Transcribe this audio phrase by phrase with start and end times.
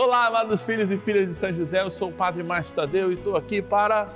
[0.00, 3.14] Olá, amados filhos e filhas de São José, eu sou o Padre Márcio Tadeu e
[3.14, 4.06] estou aqui para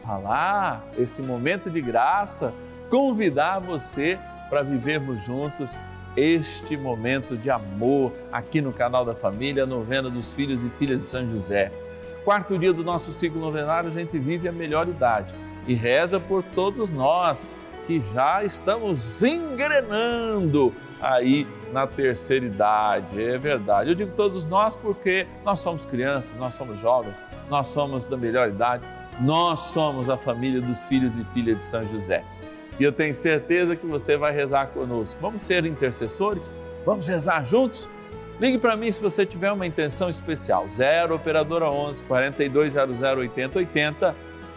[0.00, 2.54] falar esse momento de graça,
[2.88, 4.16] convidar você
[4.48, 5.82] para vivermos juntos
[6.16, 11.06] este momento de amor aqui no canal da família, novena dos filhos e filhas de
[11.06, 11.72] São José.
[12.24, 15.34] Quarto dia do nosso ciclo novenário, a gente vive a melhor idade
[15.66, 17.50] e reza por todos nós
[17.88, 21.44] que já estamos engrenando aí
[21.74, 23.22] na terceira idade.
[23.22, 23.90] É verdade.
[23.90, 28.48] Eu digo todos nós porque nós somos crianças, nós somos jovens, nós somos da melhor
[28.48, 28.84] idade,
[29.20, 32.24] nós somos a família dos filhos e filhas de São José.
[32.78, 35.18] E eu tenho certeza que você vai rezar conosco.
[35.20, 36.54] Vamos ser intercessores?
[36.86, 37.90] Vamos rezar juntos?
[38.40, 40.68] Ligue para mim se você tiver uma intenção especial.
[40.68, 44.14] 0 operadora 11 4200 8080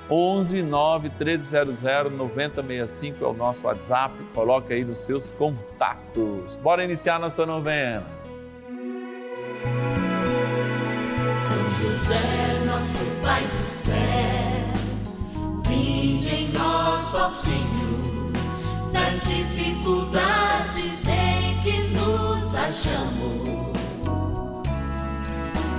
[0.09, 4.15] 11 9 1300 9065 é o nosso WhatsApp.
[4.33, 6.57] Coloca aí nos seus contatos.
[6.57, 8.03] Bora iniciar nossa novena.
[11.41, 13.93] São José, nosso Pai do céu,
[15.63, 18.31] vinde em nós, ó Senhor,
[18.93, 23.77] nas dificuldades em que nos achamos.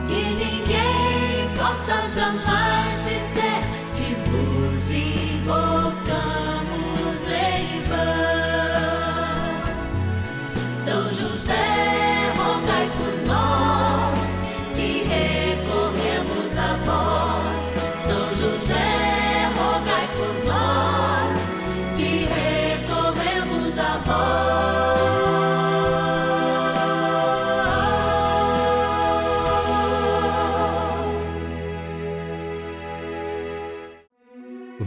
[0.06, 3.78] Que ninguém possa jamais dizer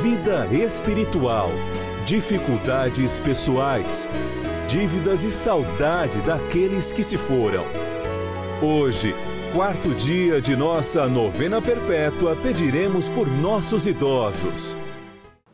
[0.00, 1.50] vida espiritual,
[2.06, 4.08] dificuldades pessoais,
[4.66, 7.62] dívidas e saudade daqueles que se foram.
[8.62, 9.14] Hoje,
[9.54, 14.76] quarto dia de nossa novena perpétua, pediremos por nossos idosos.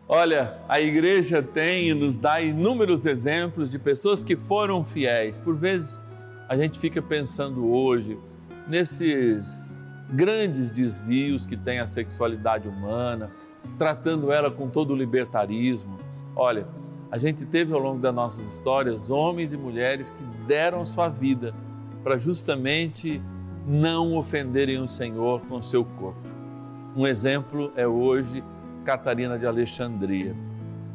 [0.07, 5.37] Olha, a igreja tem e nos dá inúmeros exemplos de pessoas que foram fiéis.
[5.37, 6.01] Por vezes
[6.49, 8.17] a gente fica pensando hoje
[8.67, 13.31] nesses grandes desvios que tem a sexualidade humana,
[13.77, 15.99] tratando ela com todo o libertarismo.
[16.35, 16.67] Olha,
[17.11, 21.55] a gente teve ao longo das nossas histórias homens e mulheres que deram sua vida
[22.03, 23.21] para justamente
[23.67, 26.21] não ofenderem o Senhor com seu corpo.
[26.97, 28.43] Um exemplo é hoje
[28.85, 30.35] Catarina de Alexandria.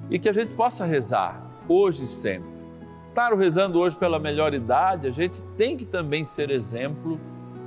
[0.10, 2.52] E que a gente possa rezar hoje e sempre.
[3.14, 7.20] Claro, rezando hoje pela melhor idade, a gente tem que também ser exemplo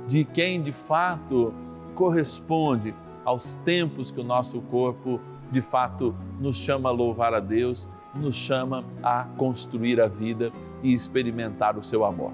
[0.07, 1.53] de quem de fato
[1.95, 2.93] corresponde
[3.27, 5.19] aos tempos que o nosso corpo
[5.51, 10.49] de fato nos chama a louvar a Deus, nos chama a construir a vida
[10.81, 12.31] e experimentar o seu amor.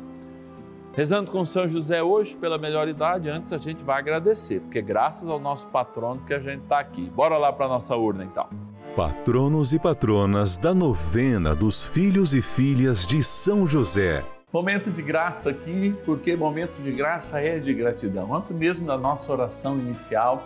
[0.96, 5.28] Rezando com São José hoje, pela melhor idade, antes a gente vai agradecer, porque graças
[5.28, 7.10] ao nosso patrono que a gente está aqui.
[7.10, 8.48] Bora lá para a nossa urna então.
[8.96, 14.24] Patronos e patronas da novena dos filhos e filhas de São José.
[14.54, 18.36] Momento de graça aqui, porque momento de graça é de gratidão.
[18.36, 20.44] Antes mesmo da nossa oração inicial,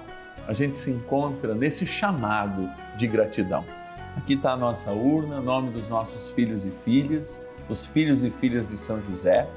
[0.47, 3.65] a gente se encontra nesse chamado de gratidão.
[4.15, 8.67] Aqui está a nossa urna, nome dos nossos filhos e filhas, os filhos e filhas
[8.67, 9.47] de São José,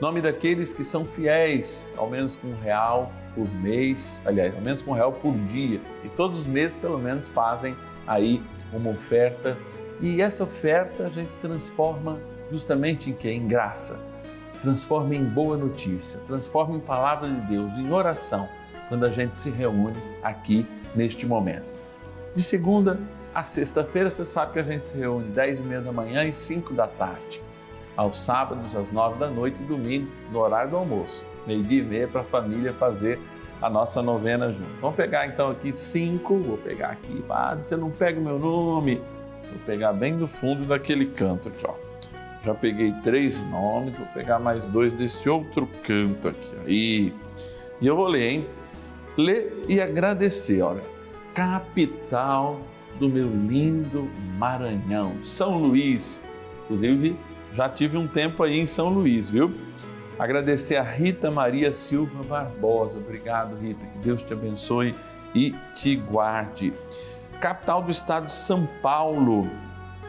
[0.00, 4.82] nome daqueles que são fiéis, ao menos com um real por mês, aliás, ao menos
[4.82, 8.42] com um real por dia, e todos os meses pelo menos fazem aí
[8.72, 9.56] uma oferta,
[10.00, 12.18] e essa oferta a gente transforma
[12.50, 13.30] justamente em que?
[13.30, 13.98] Em graça,
[14.60, 18.48] transforma em boa notícia, transforma em palavra de Deus, em oração
[18.88, 21.66] quando a gente se reúne aqui neste momento.
[22.34, 22.98] De segunda
[23.34, 26.32] a sexta-feira, você sabe que a gente se reúne 10 e meia da manhã e
[26.32, 27.42] 5 da tarde.
[27.96, 31.26] Aos sábados, às 9 da noite e domingo, no horário do almoço.
[31.46, 33.20] Meio-dia e meia para a família fazer
[33.60, 34.80] a nossa novena junto.
[34.80, 39.00] Vamos pegar então aqui cinco, vou pegar aqui, ah, você não pega o meu nome,
[39.50, 41.74] vou pegar bem do fundo daquele canto aqui, ó.
[42.44, 46.54] Já peguei três nomes, vou pegar mais dois desse outro canto aqui.
[46.66, 47.14] Aí.
[47.80, 48.46] E eu vou ler, hein?
[49.16, 50.62] Ler e agradecer.
[50.62, 50.82] Olha,
[51.34, 52.60] capital
[52.98, 54.08] do meu lindo
[54.38, 56.22] Maranhão, São Luís.
[56.64, 57.16] Inclusive,
[57.52, 59.52] já tive um tempo aí em São Luís, viu?
[60.18, 62.98] Agradecer a Rita Maria Silva Barbosa.
[62.98, 63.84] Obrigado, Rita.
[63.86, 64.94] Que Deus te abençoe
[65.34, 66.72] e te guarde.
[67.40, 69.48] Capital do estado de São Paulo.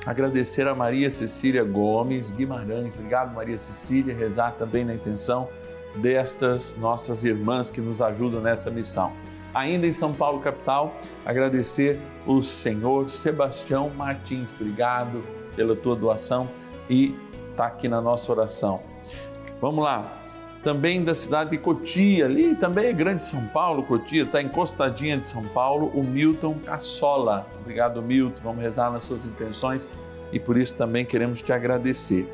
[0.05, 2.93] Agradecer a Maria Cecília Gomes Guimarães.
[2.93, 4.15] Obrigado, Maria Cecília.
[4.15, 5.49] Rezar também na intenção
[5.97, 9.13] destas nossas irmãs que nos ajudam nessa missão.
[9.53, 14.51] Ainda em São Paulo, capital, agradecer o senhor Sebastião Martins.
[14.59, 15.23] Obrigado
[15.55, 16.49] pela tua doação
[16.89, 17.15] e
[17.51, 18.81] está aqui na nossa oração.
[19.61, 20.21] Vamos lá.
[20.61, 25.27] Também da cidade de Cotia, ali também é grande São Paulo, Cotia, está encostadinha de
[25.27, 27.47] São Paulo, o Milton Cassola.
[27.61, 28.41] Obrigado, Milton.
[28.41, 29.87] Vamos rezar nas suas intenções
[30.33, 32.27] e por isso também queremos te agradecer.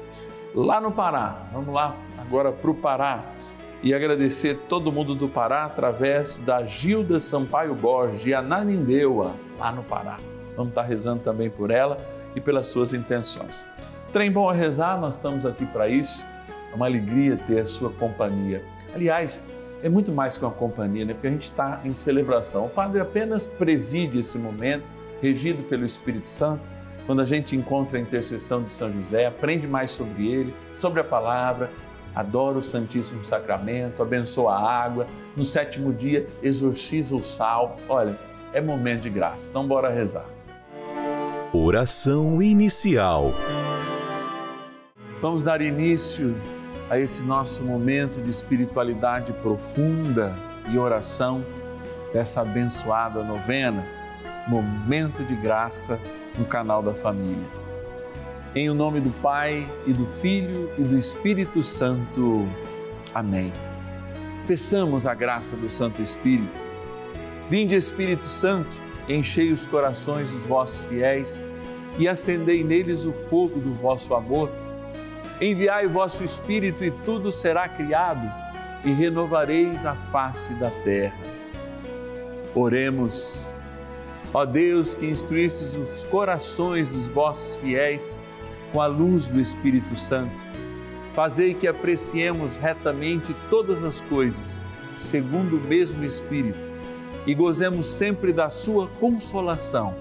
[0.55, 1.95] Lá no Pará, vamos lá
[2.31, 3.25] agora para o Pará
[3.83, 9.83] e agradecer todo mundo do Pará através da Gilda Sampaio Borges, de Ananindeua, lá no
[9.83, 10.17] Pará.
[10.55, 11.97] Vamos estar rezando também por ela
[12.33, 13.67] e pelas suas intenções.
[14.13, 16.25] Trem bom a rezar, nós estamos aqui para isso
[16.71, 18.63] é uma alegria ter a sua companhia.
[18.95, 19.43] Aliás,
[19.83, 21.13] é muito mais que uma companhia, né?
[21.13, 22.65] Porque a gente está em celebração.
[22.65, 26.69] O Padre apenas preside esse momento, regido pelo Espírito Santo,
[27.05, 31.03] quando a gente encontra a intercessão de São José, aprende mais sobre ele, sobre a
[31.03, 31.69] palavra,
[32.15, 37.77] adora o Santíssimo Sacramento, abençoa a água, no sétimo dia exorciza o sal.
[37.87, 38.17] Olha,
[38.53, 39.49] é momento de graça.
[39.49, 40.25] Então, bora rezar.
[41.53, 43.31] Oração inicial.
[45.21, 46.35] Vamos dar início
[46.89, 50.35] a esse nosso momento de espiritualidade profunda
[50.69, 51.45] e oração
[52.13, 53.85] dessa abençoada novena,
[54.47, 55.99] Momento de Graça
[56.37, 57.70] no canal da Família.
[58.53, 62.47] Em o nome do Pai e do Filho e do Espírito Santo.
[63.13, 63.51] Amém.
[64.45, 66.59] Peçamos a graça do Santo Espírito.
[67.49, 68.69] Vinde, Espírito Santo,
[69.07, 71.47] enchei os corações dos vossos fiéis
[71.97, 74.49] e acendei neles o fogo do vosso amor
[75.41, 78.31] Enviai o vosso Espírito e tudo será criado,
[78.85, 81.17] e renovareis a face da terra.
[82.53, 83.51] Oremos.
[84.31, 88.19] Ó Deus, que instruístes os corações dos vossos fiéis
[88.71, 90.35] com a luz do Espírito Santo,
[91.13, 94.63] fazei que apreciemos retamente todas as coisas,
[94.97, 96.59] segundo o mesmo Espírito,
[97.25, 99.93] e gozemos sempre da sua consolação.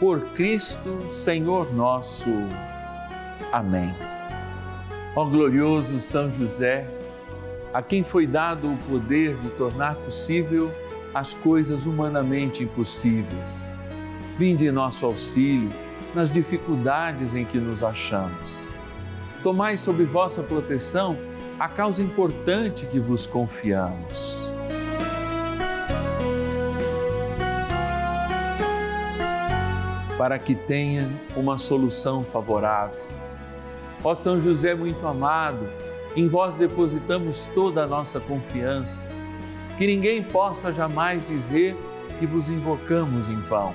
[0.00, 2.30] Por Cristo, Senhor nosso.
[3.52, 3.94] Amém.
[5.14, 6.86] Ó glorioso São José,
[7.72, 10.70] a quem foi dado o poder de tornar possível
[11.12, 13.76] as coisas humanamente impossíveis.
[14.38, 15.70] Vinde em nosso auxílio
[16.14, 18.68] nas dificuldades em que nos achamos.
[19.42, 21.16] Tomai sob vossa proteção
[21.58, 24.52] a causa importante que vos confiamos.
[30.16, 33.18] Para que tenha uma solução favorável
[34.02, 35.68] Ó São José muito amado,
[36.14, 39.08] em vós depositamos toda a nossa confiança.
[39.76, 41.76] Que ninguém possa jamais dizer
[42.18, 43.74] que vos invocamos em vão.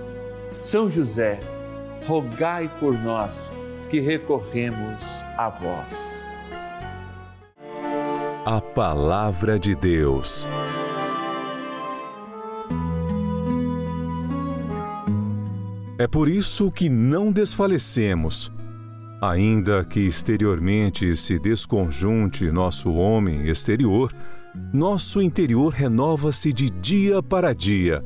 [0.61, 1.39] São José,
[2.05, 3.51] rogai por nós
[3.89, 6.25] que recorremos a vós.
[8.45, 10.47] A Palavra de Deus.
[15.99, 18.51] É por isso que não desfalecemos
[19.21, 24.11] Ainda que exteriormente se desconjunte nosso homem exterior,
[24.73, 28.03] nosso interior renova-se de dia para dia.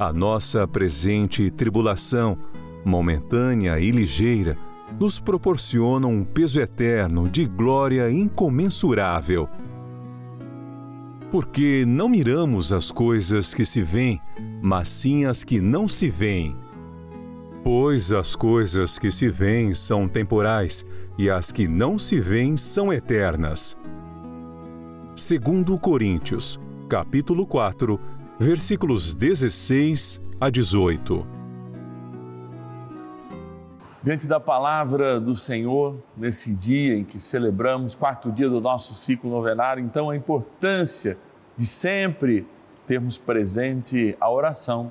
[0.00, 2.36] A nossa presente tribulação,
[2.84, 4.56] momentânea e ligeira,
[4.98, 9.48] nos proporciona um peso eterno de glória incomensurável.
[11.30, 14.20] Porque não miramos as coisas que se veem,
[14.60, 16.56] mas sim as que não se veem
[17.62, 20.84] Pois as coisas que se veem são temporais
[21.18, 23.76] e as que não se veem são eternas.
[25.14, 28.00] Segundo Coríntios, capítulo 4,
[28.40, 31.26] versículos 16 a 18.
[34.02, 39.28] Diante da palavra do Senhor, nesse dia em que celebramos quarto dia do nosso ciclo
[39.28, 41.18] novenário, então a importância
[41.54, 42.46] de sempre
[42.86, 44.90] termos presente a oração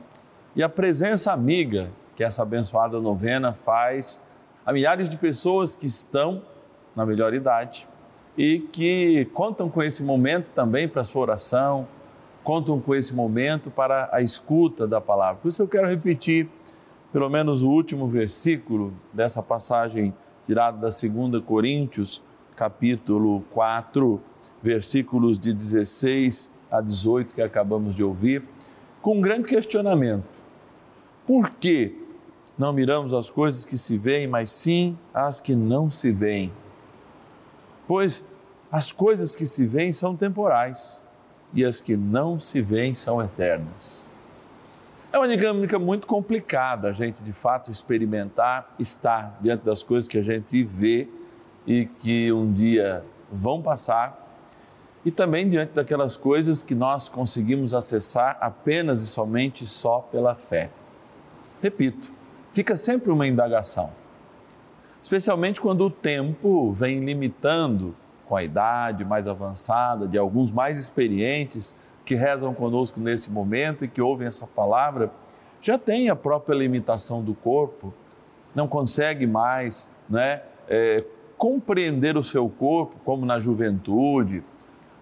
[0.55, 4.21] e a presença amiga que essa abençoada novena faz
[4.63, 6.43] a milhares de pessoas que estão
[6.95, 7.87] na melhor idade
[8.37, 11.87] e que contam com esse momento também para sua oração,
[12.49, 15.39] contam com esse momento para a escuta da palavra.
[15.39, 16.49] Por isso eu quero repetir
[17.13, 20.11] pelo menos o último versículo dessa passagem
[20.47, 22.23] tirada da 2 Coríntios,
[22.55, 24.19] capítulo 4,
[24.63, 28.43] versículos de 16 a 18 que acabamos de ouvir,
[28.99, 30.25] com um grande questionamento.
[31.27, 32.03] Por que
[32.57, 36.51] não miramos as coisas que se veem, mas sim as que não se veem?
[37.87, 38.25] Pois
[38.71, 41.07] as coisas que se veem são temporais
[41.53, 44.09] e as que não se veem são eternas.
[45.11, 50.17] É uma dinâmica muito complicada a gente de fato experimentar estar diante das coisas que
[50.17, 51.07] a gente vê
[51.65, 54.27] e que um dia vão passar
[55.03, 60.69] e também diante daquelas coisas que nós conseguimos acessar apenas e somente só pela fé.
[61.61, 62.11] Repito,
[62.53, 63.91] fica sempre uma indagação,
[65.01, 67.95] especialmente quando o tempo vem limitando
[68.29, 73.87] com a idade mais avançada de alguns mais experientes que rezam conosco nesse momento e
[73.87, 75.11] que ouvem essa palavra,
[75.59, 77.91] já tem a própria limitação do corpo,
[78.53, 81.03] não consegue mais né, é,
[81.37, 84.43] compreender o seu corpo como na juventude,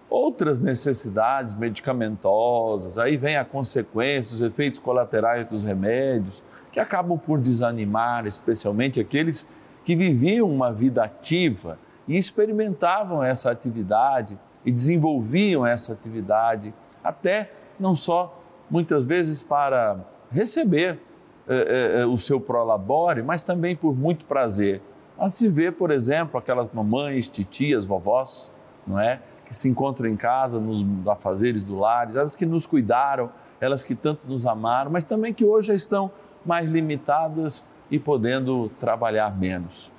[0.08, 6.42] outras necessidades medicamentosas, aí vem a consequência, os efeitos colaterais dos remédios,
[6.72, 9.46] que acabam por desanimar, especialmente aqueles
[9.84, 16.74] que viviam uma vida ativa e experimentavam essa atividade e desenvolviam essa atividade
[17.04, 19.98] até não só muitas vezes para
[20.30, 20.98] receber
[21.46, 24.82] eh, eh, o seu prolabore, mas também por muito prazer.
[25.18, 28.54] A se vê, por exemplo, aquelas mamães, titias, vovós,
[28.86, 29.20] não é?
[29.44, 33.94] Que se encontram em casa, nos afazeres do lar, elas que nos cuidaram, elas que
[33.94, 36.10] tanto nos amaram, mas também que hoje já estão
[36.44, 39.90] mais limitadas e podendo trabalhar menos.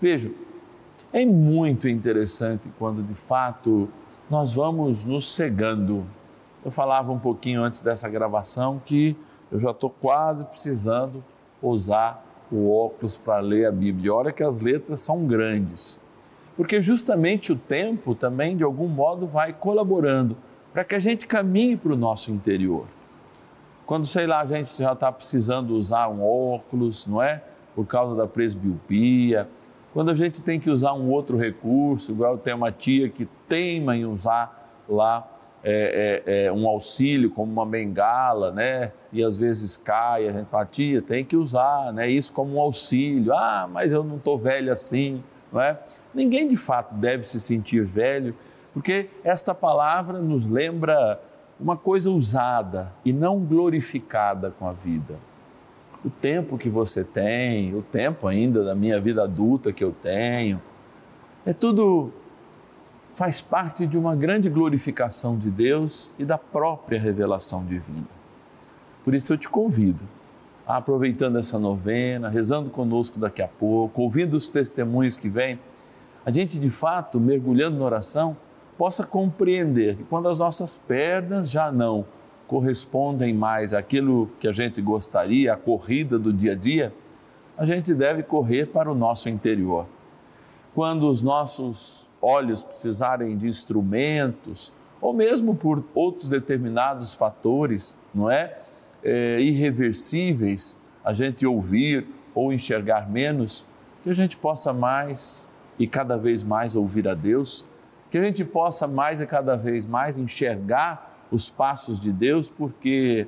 [0.00, 0.30] Veja,
[1.12, 3.88] é muito interessante quando de fato
[4.30, 6.04] nós vamos nos cegando
[6.64, 9.16] eu falava um pouquinho antes dessa gravação que
[9.50, 11.24] eu já estou quase precisando
[11.62, 14.12] usar o óculos para ler a Bíblia.
[14.12, 16.00] Olha que as letras são grandes.
[16.56, 20.36] Porque justamente o tempo também, de algum modo, vai colaborando
[20.72, 22.86] para que a gente caminhe para o nosso interior.
[23.86, 27.42] Quando, sei lá, a gente já está precisando usar um óculos, não é?
[27.74, 29.48] Por causa da presbiopia.
[29.92, 33.96] Quando a gente tem que usar um outro recurso, igual tem uma tia que teima
[33.96, 35.26] em usar lá
[35.64, 38.92] é, é, é, um auxílio, como uma bengala, né?
[39.12, 42.08] E às vezes cai, a gente fala, tia, tem que usar, né?
[42.08, 43.34] Isso como um auxílio.
[43.34, 45.78] Ah, mas eu não estou velho assim, não é?
[46.14, 48.34] Ninguém de fato deve se sentir velho,
[48.72, 51.20] porque esta palavra nos lembra
[51.58, 55.16] uma coisa usada e não glorificada com a vida.
[56.04, 60.60] O tempo que você tem, o tempo ainda da minha vida adulta que eu tenho,
[61.44, 62.12] é tudo
[63.14, 68.06] faz parte de uma grande glorificação de Deus e da própria revelação divina.
[69.04, 70.04] Por isso eu te convido,
[70.64, 75.58] aproveitando essa novena, rezando conosco daqui a pouco, ouvindo os testemunhos que vêm,
[76.24, 78.36] a gente de fato, mergulhando na oração,
[78.76, 82.04] possa compreender que quando as nossas pernas já não
[82.48, 86.92] correspondem mais àquilo que a gente gostaria, a corrida do dia a dia,
[87.56, 89.86] a gente deve correr para o nosso interior.
[90.74, 98.56] Quando os nossos olhos precisarem de instrumentos, ou mesmo por outros determinados fatores, não é?
[99.04, 99.40] é?
[99.40, 103.66] irreversíveis, a gente ouvir ou enxergar menos,
[104.02, 105.46] que a gente possa mais
[105.78, 107.66] e cada vez mais ouvir a Deus,
[108.10, 113.26] que a gente possa mais e cada vez mais enxergar os passos de Deus, porque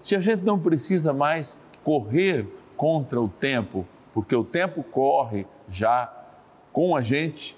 [0.00, 6.12] se a gente não precisa mais correr contra o tempo, porque o tempo corre já
[6.72, 7.56] com a gente,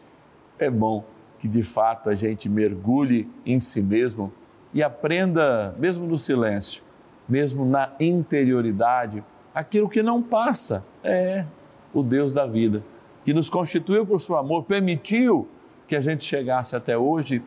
[0.59, 1.05] é bom
[1.39, 4.33] que de fato a gente mergulhe em si mesmo
[4.73, 6.83] e aprenda, mesmo no silêncio,
[7.29, 9.23] mesmo na interioridade,
[9.55, 10.85] aquilo que não passa.
[11.03, 11.45] É
[11.93, 12.83] o Deus da vida,
[13.25, 15.47] que nos constituiu por seu amor, permitiu
[15.87, 17.43] que a gente chegasse até hoje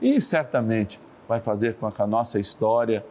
[0.00, 1.00] e certamente
[1.32, 3.02] vai fazer com que a nossa história,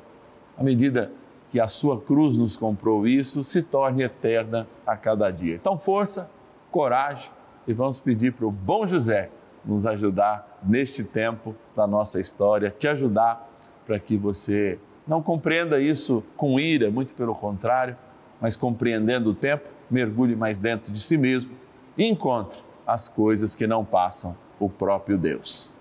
[0.56, 1.12] à medida
[1.50, 5.56] que a sua cruz nos comprou isso, se torne eterna a cada dia.
[5.56, 6.30] Então, força,
[6.70, 7.32] coragem
[7.68, 9.32] e vamos pedir para o bom José
[9.66, 13.50] nos ajudar neste tempo da nossa história, te ajudar
[13.88, 17.98] para que você não compreenda isso com ira, muito pelo contrário,
[18.40, 21.54] mas compreendendo o tempo, mergulhe mais dentro de si mesmo
[21.98, 25.81] e encontre as coisas que não passam o próprio Deus.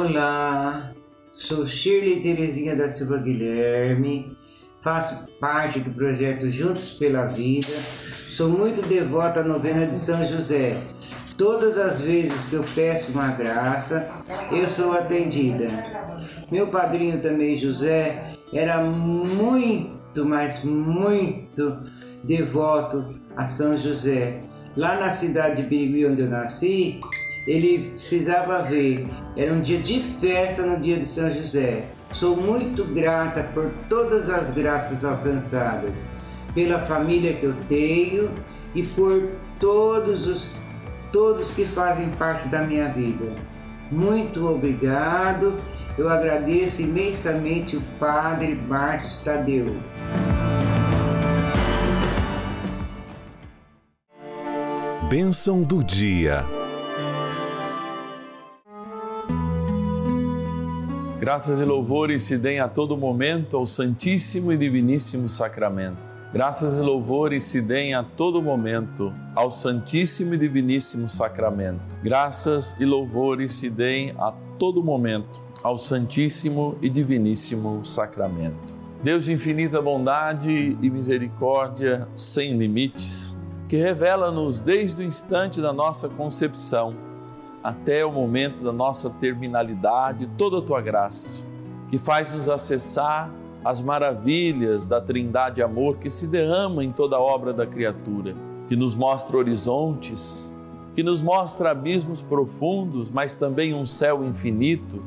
[0.00, 0.94] Olá,
[1.34, 4.34] sou Shirley Terezinha da Silva Guilherme,
[4.80, 10.74] faço parte do projeto Juntos pela Vida, sou muito devota à novena de São José
[11.36, 14.10] Todas as vezes que eu peço uma graça,
[14.50, 15.68] eu sou atendida.
[16.50, 21.78] Meu padrinho também, José, era muito, mas muito
[22.24, 24.40] devoto a São José.
[24.78, 27.00] Lá na cidade de Birigui, onde eu nasci,
[27.46, 29.06] ele precisava ver.
[29.36, 31.84] Era um dia de festa no dia de São José.
[32.12, 36.06] Sou muito grata por todas as graças alcançadas,
[36.54, 38.30] pela família que eu tenho
[38.74, 40.60] e por todos os
[41.12, 43.32] todos que fazem parte da minha vida.
[43.90, 45.58] Muito obrigado.
[45.98, 49.76] Eu agradeço imensamente o Padre Márcio Tadeu.
[55.08, 56.44] Bênção do dia.
[61.20, 65.98] Graças e louvores se deem a todo momento ao Santíssimo e Diviníssimo Sacramento.
[66.32, 71.98] Graças e louvores se deem a todo momento ao Santíssimo e Diviníssimo Sacramento.
[72.02, 78.74] Graças e louvores se deem a todo momento ao Santíssimo e Diviníssimo Sacramento.
[79.04, 83.36] Deus de infinita bondade e misericórdia sem limites,
[83.68, 87.09] que revela-nos desde o instante da nossa concepção
[87.62, 91.46] até o momento da nossa terminalidade toda a tua graça,
[91.88, 93.32] que faz-nos acessar
[93.64, 98.34] as maravilhas da Trindade Amor que se derrama em toda a obra da criatura,
[98.66, 100.54] que nos mostra horizontes,
[100.94, 105.02] que nos mostra abismos profundos, mas também um céu infinito,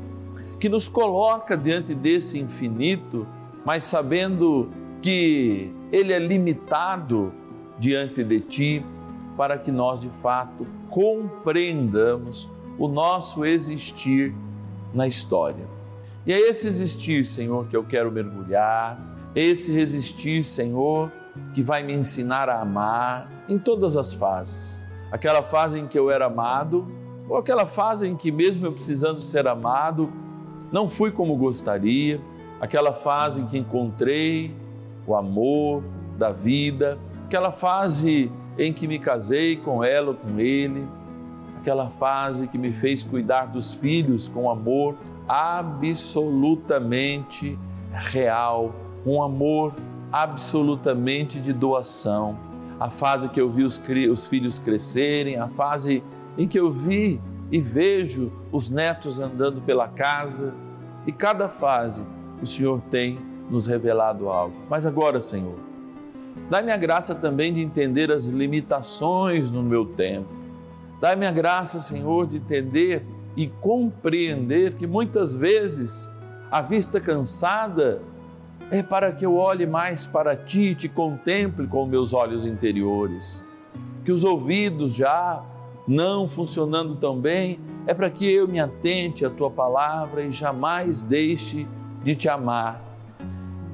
[0.59, 3.27] que nos coloca diante desse infinito,
[3.65, 4.69] mas sabendo
[5.01, 7.33] que ele é limitado
[7.77, 8.85] diante de ti,
[9.35, 14.35] para que nós de fato compreendamos o nosso existir
[14.93, 15.67] na história.
[16.25, 18.99] E é esse existir, Senhor, que eu quero mergulhar,
[19.35, 21.11] é esse resistir, Senhor,
[21.53, 24.85] que vai me ensinar a amar em todas as fases.
[25.11, 26.87] Aquela fase em que eu era amado,
[27.27, 30.11] ou aquela fase em que, mesmo eu precisando ser amado,
[30.71, 32.21] não fui como gostaria,
[32.59, 34.55] aquela fase em que encontrei
[35.05, 35.83] o amor
[36.17, 40.87] da vida, aquela fase em que me casei com ela ou com ele,
[41.57, 44.95] aquela fase que me fez cuidar dos filhos com amor
[45.27, 47.57] absolutamente
[47.91, 48.73] real,
[49.05, 49.75] um amor
[50.11, 52.37] absolutamente de doação.
[52.79, 56.03] A fase que eu vi os, os filhos crescerem, a fase
[56.37, 60.53] em que eu vi e vejo os netos andando pela casa,
[61.05, 62.05] e cada fase
[62.41, 64.55] o Senhor tem nos revelado algo.
[64.69, 65.55] Mas agora, Senhor,
[66.49, 70.29] dá-me a graça também de entender as limitações no meu tempo.
[70.99, 76.11] Dá-me a graça, Senhor, de entender e compreender que muitas vezes
[76.51, 78.01] a vista cansada
[78.71, 83.45] é para que eu olhe mais para ti e te contemple com meus olhos interiores.
[84.05, 85.43] Que os ouvidos já
[85.87, 91.01] não funcionando tão bem, é para que eu me atente à tua palavra e jamais
[91.01, 91.67] deixe
[92.03, 92.81] de te amar.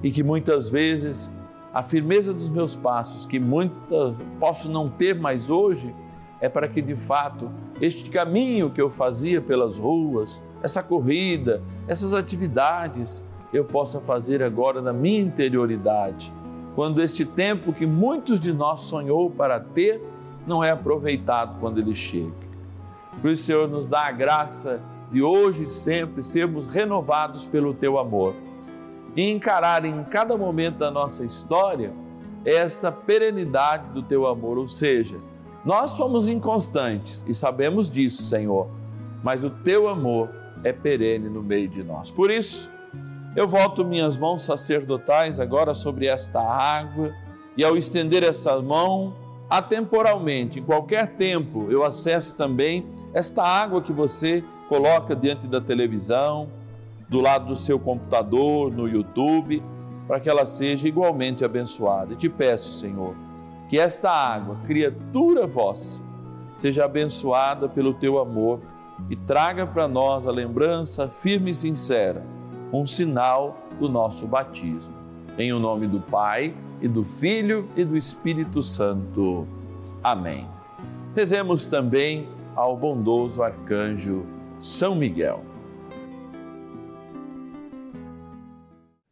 [0.01, 1.31] E que muitas vezes
[1.73, 5.93] a firmeza dos meus passos, que muitas posso não ter mais hoje,
[6.41, 7.51] é para que de fato
[7.81, 14.81] este caminho que eu fazia pelas ruas, essa corrida, essas atividades, eu possa fazer agora
[14.81, 16.33] na minha interioridade,
[16.75, 20.01] quando este tempo que muitos de nós sonhou para ter
[20.47, 22.49] não é aproveitado quando ele chega.
[23.21, 27.99] Por isso, Senhor, nos dá a graça de hoje e sempre sermos renovados pelo teu
[27.99, 28.33] amor
[29.19, 31.91] e encarar em cada momento da nossa história
[32.45, 35.17] essa perenidade do teu amor, ou seja,
[35.65, 38.69] nós somos inconstantes e sabemos disso, Senhor,
[39.21, 40.29] mas o teu amor
[40.63, 42.09] é perene no meio de nós.
[42.09, 42.71] Por isso,
[43.35, 47.13] eu volto minhas mãos sacerdotais agora sobre esta água
[47.57, 49.13] e ao estender essa mão,
[49.49, 56.49] atemporalmente, em qualquer tempo, eu acesso também esta água que você coloca diante da televisão,
[57.09, 59.63] do lado do seu computador, no YouTube,
[60.07, 62.13] para que ela seja igualmente abençoada.
[62.13, 63.15] E te peço, Senhor,
[63.67, 66.03] que esta água, criatura vossa,
[66.55, 68.59] seja abençoada pelo teu amor
[69.09, 72.23] e traga para nós a lembrança firme e sincera,
[72.71, 74.93] um sinal do nosso batismo.
[75.37, 79.47] Em o nome do Pai e do Filho e do Espírito Santo.
[80.03, 80.47] Amém.
[81.15, 84.25] Rezemos também ao bondoso arcanjo
[84.59, 85.48] São Miguel.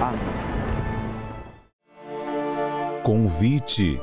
[0.00, 0.20] Amém.
[3.02, 3.98] Convite.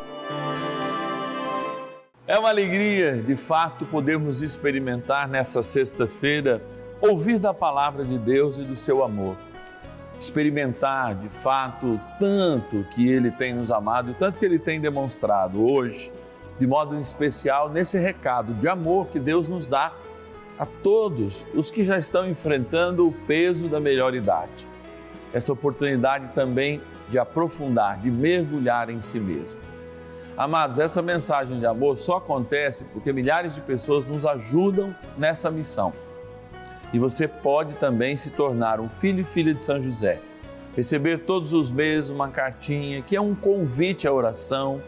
[2.25, 6.63] É uma alegria, de fato, podermos experimentar nessa sexta-feira,
[6.99, 9.37] ouvir da palavra de Deus e do seu amor.
[10.17, 15.63] Experimentar, de fato, tanto que Ele tem nos amado e tanto que Ele tem demonstrado
[15.63, 16.11] hoje,
[16.57, 19.91] de modo especial, nesse recado de amor que Deus nos dá
[20.57, 24.72] a todos os que já estão enfrentando o peso da melhor idade
[25.33, 29.59] essa oportunidade também de aprofundar, de mergulhar em si mesmo.
[30.37, 35.93] Amados, essa mensagem de amor só acontece porque milhares de pessoas nos ajudam nessa missão.
[36.91, 40.19] E você pode também se tornar um filho e filha de São José.
[40.75, 44.81] Receber todos os meses uma cartinha que é um convite à oração,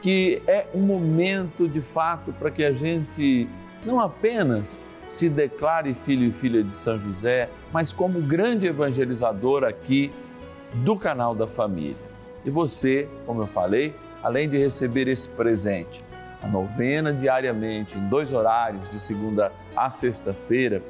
[0.00, 3.48] que é um momento de fato para que a gente
[3.84, 4.80] não apenas
[5.12, 10.10] se declare filho e filha de São José, mas como grande evangelizador aqui
[10.72, 11.94] do canal da família.
[12.46, 16.02] E você, como eu falei, além de receber esse presente,
[16.42, 20.82] a novena diariamente, em dois horários, de segunda a sexta-feira,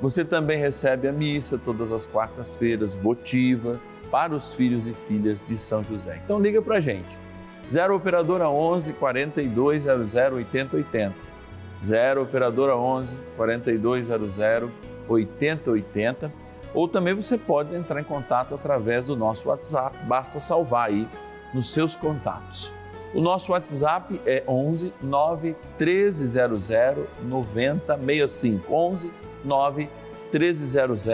[0.00, 5.58] você também recebe a missa todas as quartas-feiras, votiva, para os filhos e filhas de
[5.58, 6.20] São José.
[6.24, 7.18] Então liga para a gente,
[7.68, 11.33] 0 Operadora 11 4200 8080
[11.84, 14.38] 0 operadora 11 4200
[15.08, 16.32] 8080
[16.72, 21.08] ou também você pode entrar em contato através do nosso WhatsApp, basta salvar aí
[21.52, 22.72] nos seus contatos.
[23.14, 26.68] O nosso WhatsApp é 11 9 1300
[27.22, 29.12] 9065 11
[29.44, 29.88] 9
[30.32, 31.06] 1300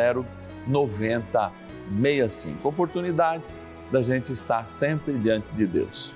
[0.66, 2.66] 9065.
[2.66, 3.52] Oportunidade
[3.92, 6.14] da gente estar sempre diante de Deus.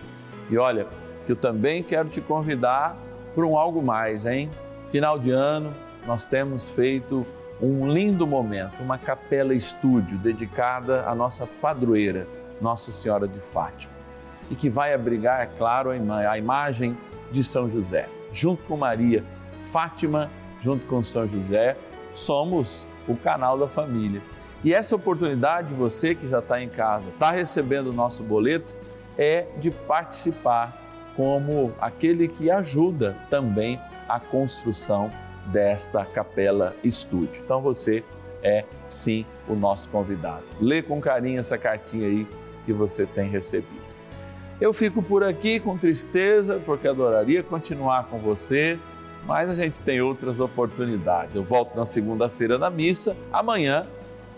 [0.48, 0.86] E olha,
[1.26, 2.96] que eu também quero te convidar
[3.34, 4.50] por um algo mais, hein?
[4.88, 5.72] Final de ano,
[6.06, 7.26] nós temos feito
[7.60, 12.26] um lindo momento, uma capela estúdio dedicada à nossa padroeira,
[12.60, 13.92] Nossa Senhora de Fátima,
[14.50, 16.96] e que vai abrigar, é claro, a imagem
[17.32, 18.08] de São José.
[18.32, 19.24] Junto com Maria,
[19.62, 21.76] Fátima, junto com São José,
[22.12, 24.22] somos o canal da família.
[24.62, 28.74] E essa oportunidade, você que já está em casa, está recebendo o nosso boleto,
[29.16, 30.83] é de participar
[31.16, 35.10] como aquele que ajuda também a construção
[35.46, 37.42] desta capela estúdio.
[37.44, 38.02] Então você
[38.42, 40.44] é sim o nosso convidado.
[40.60, 42.26] Lê com carinho essa cartinha aí
[42.64, 43.84] que você tem recebido.
[44.60, 48.78] Eu fico por aqui com tristeza porque adoraria continuar com você,
[49.26, 51.34] mas a gente tem outras oportunidades.
[51.34, 53.86] Eu volto na segunda-feira na missa, amanhã,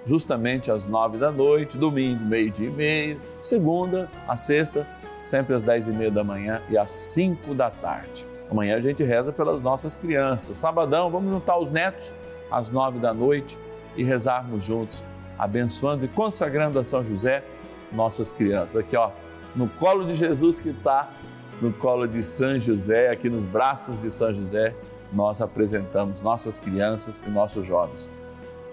[0.07, 4.87] justamente às nove da noite, domingo, meio-dia e meio, segunda a sexta,
[5.27, 8.27] sempre às dez e meia da manhã e às cinco da tarde.
[8.49, 10.57] Amanhã a gente reza pelas nossas crianças.
[10.57, 12.15] Sabadão, vamos juntar os netos
[12.51, 13.59] às nove da noite
[13.97, 15.05] e rezarmos juntos,
[15.37, 17.43] abençoando e consagrando a São José
[17.93, 18.77] nossas crianças.
[18.77, 19.11] Aqui, ó,
[19.55, 21.11] no colo de Jesus que está,
[21.61, 24.75] no colo de São José, aqui nos braços de São José,
[25.12, 28.11] nós apresentamos nossas crianças e nossos jovens.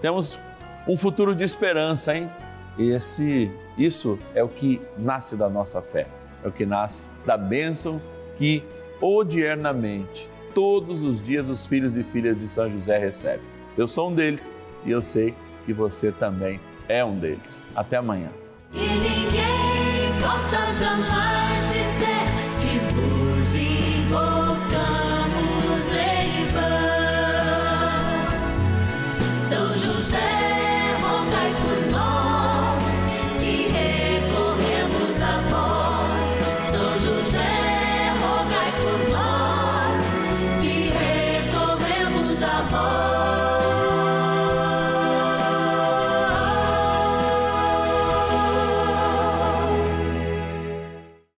[0.00, 0.38] Temos
[0.86, 2.30] um futuro de esperança, hein?
[2.78, 6.06] Esse, isso é o que nasce da nossa fé,
[6.44, 8.00] é o que nasce da bênção
[8.36, 8.62] que
[9.00, 13.46] odiernamente, todos os dias, os filhos e filhas de São José recebem.
[13.76, 14.52] Eu sou um deles
[14.84, 17.66] e eu sei que você também é um deles.
[17.74, 18.30] Até amanhã.